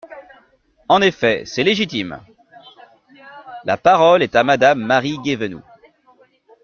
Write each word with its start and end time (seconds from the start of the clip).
En 0.89 0.99
effet! 1.03 1.43
C’est 1.45 1.61
légitime! 1.63 2.19
La 3.65 3.77
parole 3.77 4.23
est 4.23 4.35
à 4.35 4.43
Madame 4.43 4.81
Marie 4.81 5.19
Guévenoux. 5.19 5.61